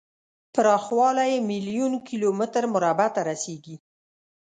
[0.53, 3.75] پراخوالی یې میلیون کیلو متر مربع ته رسیږي.